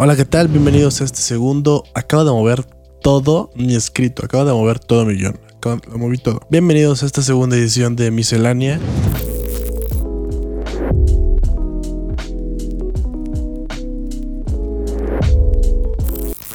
[0.00, 0.46] Hola, ¿qué tal?
[0.46, 1.82] Bienvenidos a este segundo.
[1.92, 2.64] Acabo de mover
[3.02, 6.40] todo mi escrito, acabo de mover todo mi guion, acabo, lo moví todo.
[6.48, 8.78] Bienvenidos a esta segunda edición de Miscelánea.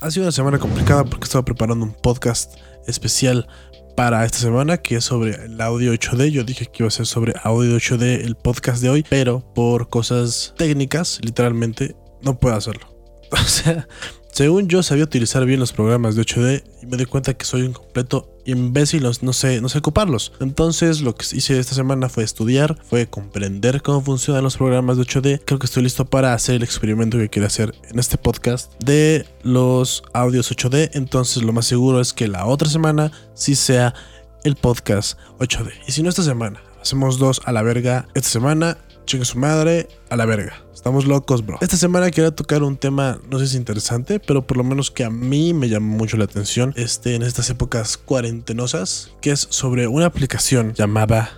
[0.01, 2.53] Ha sido una semana complicada porque estaba preparando un podcast
[2.87, 3.49] especial
[3.97, 6.29] para esta semana que es sobre el audio 8D.
[6.29, 9.89] Yo dije que iba a ser sobre audio 8D el podcast de hoy, pero por
[9.89, 12.92] cosas técnicas, literalmente, no puedo hacerlo.
[13.43, 13.87] O sea,
[14.31, 17.61] según yo sabía utilizar bien los programas de 8D y me di cuenta que soy
[17.61, 20.33] un completo imbécil, no sé, no sé ocuparlos.
[20.39, 25.03] Entonces lo que hice esta semana fue estudiar, fue comprender cómo funcionan los programas de
[25.03, 25.41] 8D.
[25.45, 29.25] Creo que estoy listo para hacer el experimento que quiero hacer en este podcast de
[29.43, 30.91] los audios 8D.
[30.93, 33.93] Entonces lo más seguro es que la otra semana sí sea
[34.43, 35.71] el podcast 8D.
[35.87, 39.87] Y si no esta semana, hacemos dos a la verga esta semana Chingue su madre,
[40.09, 40.63] a la verga.
[40.73, 41.57] Estamos locos, bro.
[41.61, 44.91] Esta semana quiero tocar un tema, no sé si es interesante, pero por lo menos
[44.91, 49.47] que a mí me llamó mucho la atención este, en estas épocas cuarentenosas, que es
[49.49, 51.31] sobre una aplicación llamada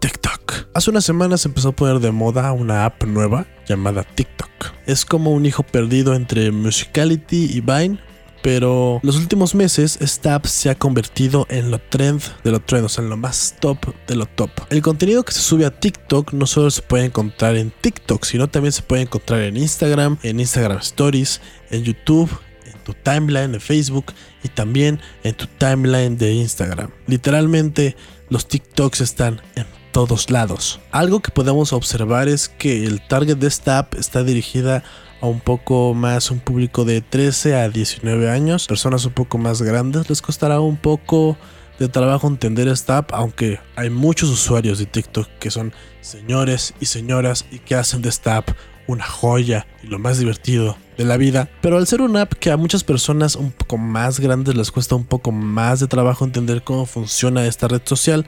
[0.00, 0.68] TikTok.
[0.74, 4.50] Hace unas semanas empezó a poner de moda una app nueva llamada TikTok.
[4.86, 8.00] Es como un hijo perdido entre Musicality y Vine,
[8.42, 12.88] pero los últimos meses app se ha convertido en lo trend de lo trend, o
[12.88, 14.50] sea, en lo más top de lo top.
[14.70, 18.48] El contenido que se sube a TikTok no solo se puede encontrar en TikTok, sino
[18.48, 22.30] también se puede encontrar en Instagram, en Instagram Stories, en YouTube,
[22.64, 26.90] en tu timeline de Facebook y también en tu timeline de Instagram.
[27.06, 27.96] Literalmente
[28.28, 30.80] los TikToks están en todos lados.
[30.92, 34.82] Algo que podemos observar es que el target de esta app está dirigida a
[35.28, 40.08] un poco más un público de 13 a 19 años, personas un poco más grandes,
[40.08, 41.36] les costará un poco
[41.78, 46.86] de trabajo entender esta app, aunque hay muchos usuarios de TikTok que son señores y
[46.86, 48.50] señoras y que hacen de esta app
[48.86, 51.48] una joya y lo más divertido de la vida.
[51.62, 54.94] Pero al ser una app que a muchas personas un poco más grandes les cuesta
[54.94, 58.26] un poco más de trabajo entender cómo funciona esta red social,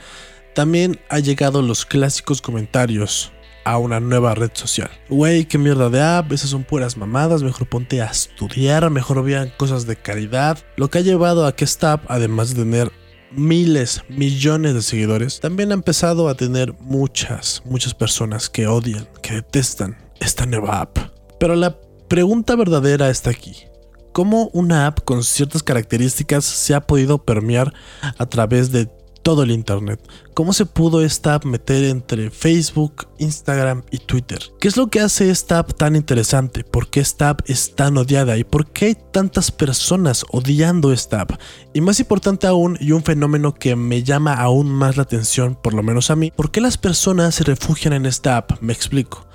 [0.55, 3.33] también ha llegado los clásicos comentarios
[3.65, 4.91] a una nueva red social.
[5.09, 9.53] Güey, qué mierda de app, esas son puras mamadas, mejor ponte a estudiar, mejor vean
[9.57, 10.59] cosas de caridad.
[10.77, 12.93] Lo que ha llevado a que esta app, además de tener
[13.31, 19.35] miles, millones de seguidores, también ha empezado a tener muchas, muchas personas que odian, que
[19.35, 20.99] detestan esta nueva app.
[21.39, 21.79] Pero la
[22.09, 23.67] pregunta verdadera está aquí.
[24.13, 27.73] ¿Cómo una app con ciertas características se ha podido permear
[28.19, 28.91] a través de
[29.23, 30.01] todo el Internet.
[30.35, 34.41] ¿Cómo se pudo esta app meter entre Facebook, Instagram y Twitter?
[34.61, 36.65] ¿Qué es lo que hace esta app tan interesante?
[36.65, 38.37] ¿Por qué esta app es tan odiada?
[38.37, 41.33] ¿Y por qué hay tantas personas odiando esta app?
[41.75, 45.75] Y más importante aún, y un fenómeno que me llama aún más la atención, por
[45.75, 48.61] lo menos a mí, ¿por qué las personas se refugian en esta app?
[48.61, 49.27] Me explico.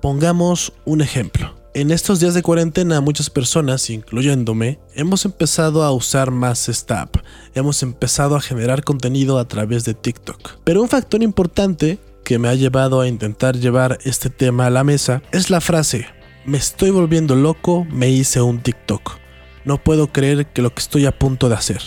[0.00, 1.65] Pongamos un ejemplo.
[1.76, 7.16] En estos días de cuarentena muchas personas, incluyéndome, hemos empezado a usar más esta app.
[7.54, 10.52] Hemos empezado a generar contenido a través de TikTok.
[10.64, 14.84] Pero un factor importante que me ha llevado a intentar llevar este tema a la
[14.84, 16.06] mesa es la frase,
[16.46, 19.18] me estoy volviendo loco, me hice un TikTok.
[19.66, 21.82] No puedo creer que lo que estoy a punto de hacer.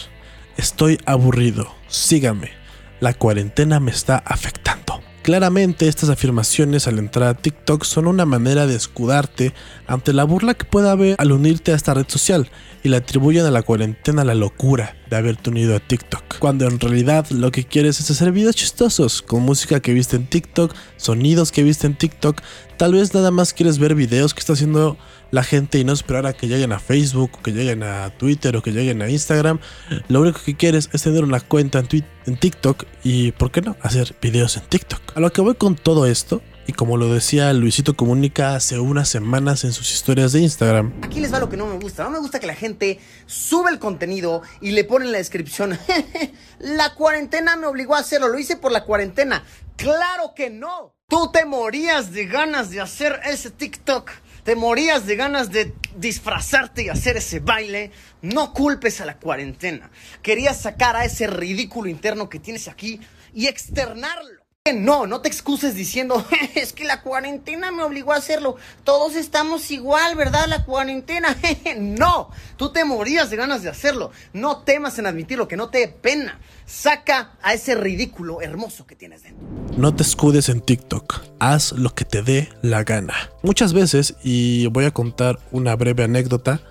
[0.55, 2.51] Estoy aburrido, síganme.
[2.99, 4.88] La cuarentena me está afectando.
[5.21, 9.53] Claramente estas afirmaciones al entrar a TikTok son una manera de escudarte
[9.85, 12.49] ante la burla que pueda haber al unirte a esta red social
[12.83, 16.79] y le atribuyen a la cuarentena la locura de haberte unido a TikTok, cuando en
[16.79, 21.51] realidad lo que quieres es hacer videos chistosos con música que viste en TikTok, sonidos
[21.51, 22.41] que viste en TikTok,
[22.77, 24.97] tal vez nada más quieres ver videos que está haciendo
[25.31, 28.55] la gente y no esperar a que lleguen a Facebook, o que lleguen a Twitter
[28.57, 29.59] o que lleguen a Instagram.
[30.07, 31.87] Lo único que quieres es tener una cuenta en,
[32.25, 35.01] en TikTok y, ¿por qué no?, hacer videos en TikTok.
[35.15, 39.09] A lo que voy con todo esto y como lo decía Luisito Comunica hace unas
[39.09, 40.93] semanas en sus historias de Instagram.
[41.01, 42.03] Aquí les va lo que no me gusta.
[42.03, 45.79] No me gusta que la gente sube el contenido y le pone en la descripción.
[46.59, 48.27] la cuarentena me obligó a hacerlo.
[48.27, 49.43] Lo hice por la cuarentena.
[49.77, 50.93] Claro que no.
[51.07, 54.11] Tú te morías de ganas de hacer ese TikTok.
[54.43, 57.89] Te morías de ganas de disfrazarte y hacer ese baile.
[58.21, 59.89] No culpes a la cuarentena.
[60.21, 63.01] Querías sacar a ese ridículo interno que tienes aquí
[63.33, 64.48] y externarlo.
[64.73, 66.25] No, no te excuses diciendo,
[66.55, 68.57] es que la cuarentena me obligó a hacerlo.
[68.83, 70.45] Todos estamos igual, ¿verdad?
[70.47, 71.35] La cuarentena.
[71.77, 74.11] no, tú te morías de ganas de hacerlo.
[74.33, 76.39] No temas en admitirlo, que no te dé pena.
[76.65, 79.47] Saca a ese ridículo hermoso que tienes dentro.
[79.77, 81.21] No te escudes en TikTok.
[81.39, 83.15] Haz lo que te dé la gana.
[83.41, 86.61] Muchas veces, y voy a contar una breve anécdota,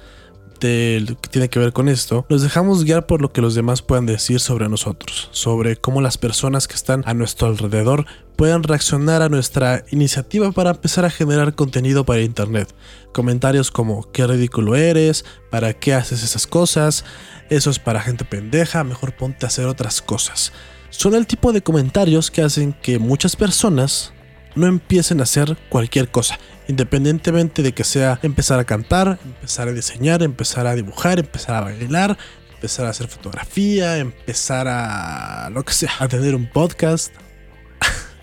[0.60, 3.82] de que tiene que ver con esto, nos dejamos guiar por lo que los demás
[3.82, 8.06] puedan decir sobre nosotros, sobre cómo las personas que están a nuestro alrededor
[8.36, 12.72] puedan reaccionar a nuestra iniciativa para empezar a generar contenido para internet.
[13.12, 17.04] Comentarios como qué ridículo eres, para qué haces esas cosas,
[17.50, 20.52] eso es para gente pendeja, mejor ponte a hacer otras cosas.
[20.90, 24.12] Son el tipo de comentarios que hacen que muchas personas
[24.58, 29.72] no empiecen a hacer cualquier cosa, independientemente de que sea empezar a cantar, empezar a
[29.72, 32.18] diseñar, empezar a dibujar, empezar a bailar,
[32.54, 37.12] empezar a hacer fotografía, empezar a lo que sea, a tener un podcast.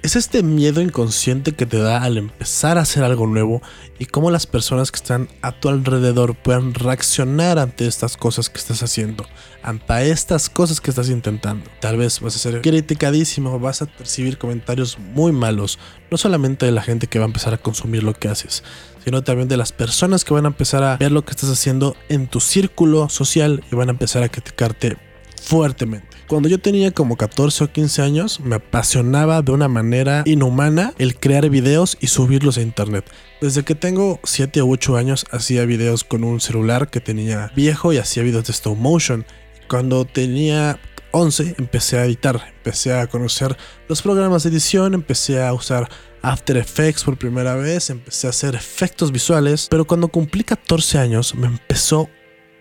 [0.06, 3.64] Es este miedo inconsciente que te da al empezar a hacer algo nuevo
[3.98, 8.60] y cómo las personas que están a tu alrededor puedan reaccionar ante estas cosas que
[8.60, 9.26] estás haciendo,
[9.64, 11.72] ante estas cosas que estás intentando.
[11.80, 15.80] Tal vez vas a ser criticadísimo, vas a recibir comentarios muy malos,
[16.12, 18.64] no solamente de la gente que va a empezar a consumir lo que haces,
[19.04, 21.98] sino también de las personas que van a empezar a ver lo que estás haciendo
[22.10, 24.98] en tu círculo social y van a empezar a criticarte
[25.46, 26.08] fuertemente.
[26.28, 31.16] Cuando yo tenía como 14 o 15 años, me apasionaba de una manera inhumana el
[31.16, 33.06] crear videos y subirlos a internet.
[33.42, 37.94] Desde que tengo 7 o 8 años hacía videos con un celular que tenía viejo
[37.94, 39.24] y hacía videos de stop motion.
[39.68, 40.80] Cuando tenía
[41.12, 43.56] 11 empecé a editar, empecé a conocer
[43.88, 45.88] los programas de edición, empecé a usar
[46.24, 51.36] After Effects por primera vez, empecé a hacer efectos visuales, pero cuando cumplí 14 años
[51.36, 52.10] me empezó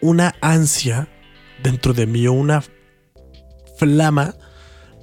[0.02, 1.08] una ansia
[1.64, 2.62] dentro de mí, una
[3.76, 4.36] flama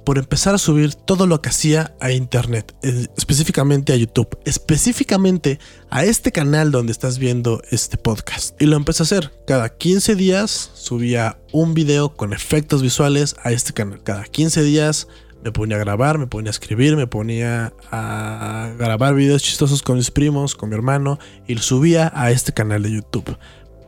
[0.06, 5.58] por empezar a subir todo lo que hacía a internet, eh, específicamente a YouTube, específicamente
[5.90, 8.60] a este canal donde estás viendo este podcast.
[8.60, 9.32] Y lo empecé a hacer.
[9.46, 14.02] Cada 15 días subía un video con efectos visuales a este canal.
[14.02, 15.08] Cada 15 días
[15.44, 19.96] me ponía a grabar, me ponía a escribir, me ponía a grabar videos chistosos con
[19.96, 23.36] mis primos, con mi hermano y lo subía a este canal de YouTube.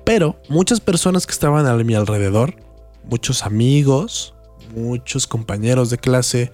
[0.04, 2.54] Pero muchas personas que estaban a mi alrededor,
[3.08, 4.34] muchos amigos,
[4.74, 6.52] muchos compañeros de clase,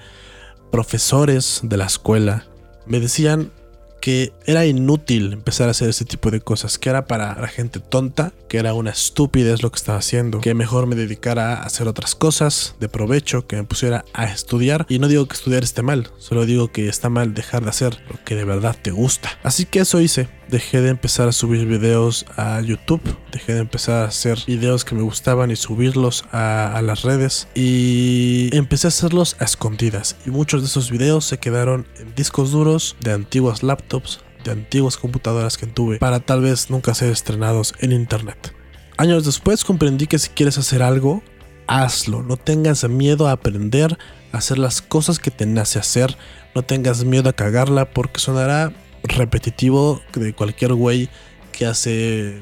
[0.71, 2.47] profesores de la escuela,
[2.87, 3.53] me decían
[4.01, 7.81] que era inútil empezar a hacer ese tipo de cosas, que era para la gente
[7.81, 11.87] tonta, que era una estupidez lo que estaba haciendo, que mejor me dedicara a hacer
[11.87, 14.87] otras cosas de provecho, que me pusiera a estudiar.
[14.89, 18.03] Y no digo que estudiar esté mal, solo digo que está mal dejar de hacer
[18.09, 19.31] lo que de verdad te gusta.
[19.43, 20.29] Así que eso hice.
[20.51, 23.01] Dejé de empezar a subir videos a YouTube,
[23.31, 27.47] dejé de empezar a hacer videos que me gustaban y subirlos a, las redes.
[27.55, 30.17] Y empecé a hacerlos a escondidas.
[30.27, 34.97] Y muchos de esos videos se quedaron en discos duros de antiguas laptops, de antiguas
[34.97, 38.53] computadoras que tuve para tal vez nunca ser estrenados en internet.
[38.97, 41.23] Años después comprendí que si quieres hacer algo,
[41.69, 43.97] hazlo, no tengas miedo a aprender
[44.33, 46.17] a hacer las cosas que te nace hacer,
[46.57, 51.09] no tengas miedo a cagarla porque sonará repetitivo de cualquier güey
[51.53, 52.41] que hace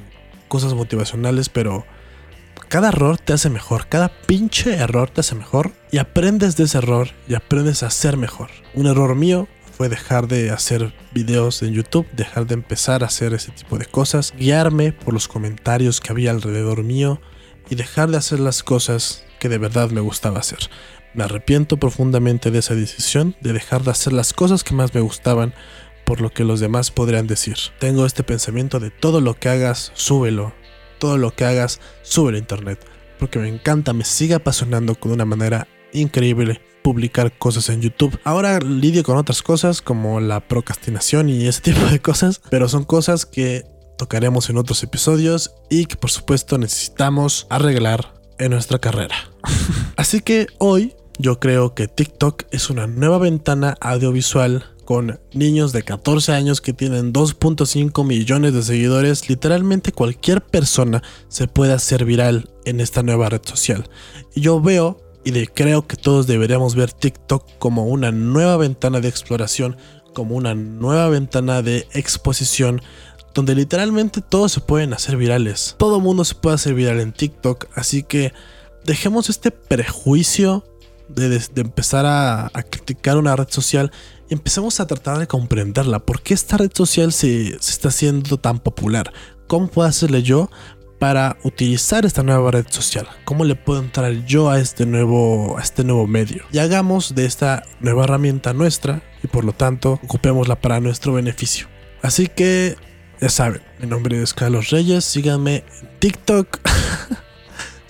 [0.49, 1.85] cosas motivacionales, pero
[2.69, 6.79] cada error te hace mejor, cada pinche error te hace mejor y aprendes de ese
[6.79, 8.51] error y aprendes a ser mejor.
[8.75, 13.33] Un error mío fue dejar de hacer videos en YouTube, dejar de empezar a hacer
[13.33, 17.21] ese tipo de cosas, guiarme por los comentarios que había alrededor mío
[17.71, 20.59] y dejar de hacer las cosas que de verdad me gustaba hacer.
[21.15, 25.01] Me arrepiento profundamente de esa decisión, de dejar de hacer las cosas que más me
[25.01, 25.55] gustaban
[26.09, 27.59] por lo que los demás podrían decir.
[27.79, 30.55] Tengo este pensamiento de todo lo que hagas, súbelo.
[30.99, 32.81] Todo lo que hagas, súbelo a internet.
[33.19, 38.19] Porque me encanta, me sigue apasionando con una manera increíble publicar cosas en YouTube.
[38.25, 42.85] Ahora lidio con otras cosas como la procrastinación y ese tipo de cosas, pero son
[42.85, 43.67] cosas que
[43.99, 49.31] tocaremos en otros episodios y que por supuesto necesitamos arreglar en nuestra carrera.
[49.97, 55.83] Así que hoy yo creo que TikTok es una nueva ventana audiovisual con niños de
[55.83, 62.49] 14 años que tienen 2.5 millones de seguidores, literalmente cualquier persona se puede hacer viral
[62.65, 63.87] en esta nueva red social.
[64.35, 69.77] Yo veo y creo que todos deberíamos ver TikTok como una nueva ventana de exploración,
[70.15, 72.81] como una nueva ventana de exposición,
[73.35, 75.77] donde literalmente todos se pueden hacer virales.
[75.79, 78.33] Todo mundo se puede hacer viral en TikTok, así que
[78.87, 80.65] dejemos este prejuicio
[81.09, 83.93] de, empezar a, criticar una red social
[84.29, 86.01] y empecemos a tratar de comprenderla.
[86.01, 89.13] ¿Por qué esta red social se, está haciendo tan popular?
[89.47, 90.51] ¿Cómo puedo hacerle yo
[90.99, 93.09] para utilizar esta nueva red social?
[93.25, 96.45] ¿Cómo le puedo entrar yo a este nuevo, a este nuevo medio?
[96.53, 101.67] Y hagamos de esta nueva herramienta nuestra y por lo tanto ocupémosla para nuestro beneficio.
[102.03, 102.77] Así que
[103.21, 106.61] ya saben, mi nombre es Carlos Reyes, síganme en TikTok,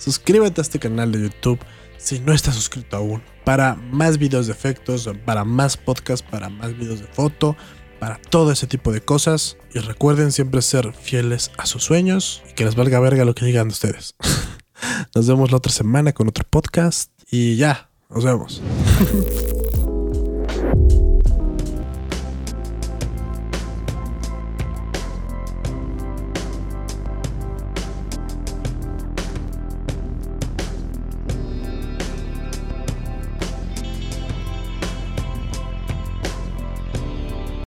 [0.09, 1.59] suscríbete a este canal de YouTube
[1.97, 6.75] si no estás suscrito aún, para más videos de efectos, para más podcasts, para más
[6.75, 7.55] videos de foto,
[7.99, 9.57] para todo ese tipo de cosas.
[9.73, 13.45] Y recuerden siempre ser fieles a sus sueños y que les valga verga lo que
[13.45, 14.15] digan ustedes.
[15.15, 18.61] Nos vemos la otra semana con otro podcast y ya, nos vemos.